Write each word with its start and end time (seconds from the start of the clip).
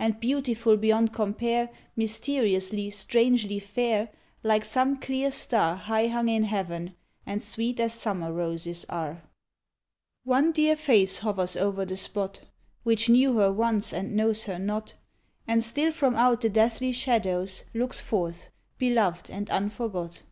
And, 0.00 0.18
beautiful 0.18 0.76
beyond 0.76 1.12
compare, 1.12 1.70
Mysteriously, 1.94 2.90
strangely 2.90 3.60
fair, 3.60 4.08
Like 4.42 4.64
some 4.64 4.98
clear 4.98 5.30
star 5.30 5.76
high 5.76 6.08
hung 6.08 6.26
in 6.28 6.42
heaven 6.42 6.96
And 7.24 7.40
sweet 7.40 7.78
as 7.78 7.94
summer 7.94 8.32
roses 8.32 8.84
are, 8.88 9.22
One 10.24 10.50
dear 10.50 10.74
face 10.74 11.18
hovers 11.18 11.56
o'er 11.56 11.84
the 11.84 11.96
spot, 11.96 12.40
Which 12.82 13.08
knew 13.08 13.34
her 13.38 13.52
once 13.52 13.92
and 13.92 14.16
knows 14.16 14.46
her 14.46 14.58
not; 14.58 14.94
And 15.46 15.62
still 15.62 15.92
from 15.92 16.16
out 16.16 16.40
the 16.40 16.48
deathly 16.50 16.90
shadows, 16.90 17.62
Looks 17.74 18.00
forth, 18.00 18.50
beloved 18.80 19.30
and 19.30 19.48
unforgot. 19.50 20.22